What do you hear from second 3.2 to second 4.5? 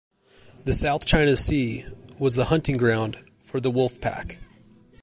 for the wolf pack.